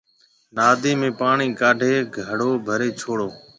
[0.55, 1.93] نادِي ۾ پاڻِي ڪاڍي
[2.25, 3.27] گھڙو ڀرَي ڇوڙو